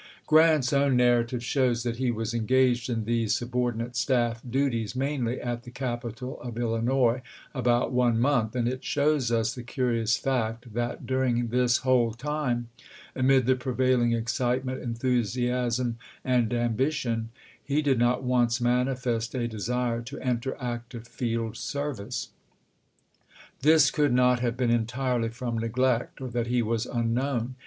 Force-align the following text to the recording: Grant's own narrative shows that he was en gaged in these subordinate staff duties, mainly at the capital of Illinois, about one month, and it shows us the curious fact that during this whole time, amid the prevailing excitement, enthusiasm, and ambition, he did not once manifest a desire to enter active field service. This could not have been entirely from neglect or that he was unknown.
Grant's 0.25 0.73
own 0.73 0.95
narrative 0.97 1.43
shows 1.43 1.83
that 1.83 1.97
he 1.97 2.09
was 2.09 2.33
en 2.33 2.47
gaged 2.47 2.89
in 2.89 3.05
these 3.05 3.35
subordinate 3.35 3.95
staff 3.95 4.41
duties, 4.49 4.95
mainly 4.95 5.39
at 5.39 5.61
the 5.61 5.69
capital 5.69 6.41
of 6.41 6.57
Illinois, 6.57 7.21
about 7.53 7.91
one 7.91 8.19
month, 8.19 8.55
and 8.55 8.67
it 8.67 8.83
shows 8.83 9.31
us 9.31 9.53
the 9.53 9.61
curious 9.61 10.17
fact 10.17 10.73
that 10.73 11.05
during 11.05 11.49
this 11.49 11.77
whole 11.85 12.13
time, 12.13 12.69
amid 13.15 13.45
the 13.45 13.55
prevailing 13.55 14.11
excitement, 14.11 14.81
enthusiasm, 14.81 15.99
and 16.25 16.51
ambition, 16.51 17.29
he 17.63 17.83
did 17.83 17.99
not 17.99 18.23
once 18.23 18.59
manifest 18.59 19.35
a 19.35 19.47
desire 19.47 20.01
to 20.01 20.17
enter 20.21 20.57
active 20.59 21.07
field 21.07 21.55
service. 21.55 22.29
This 23.61 23.91
could 23.91 24.13
not 24.13 24.39
have 24.39 24.57
been 24.57 24.71
entirely 24.71 25.29
from 25.29 25.59
neglect 25.59 26.19
or 26.19 26.29
that 26.29 26.47
he 26.47 26.63
was 26.63 26.87
unknown. 26.87 27.53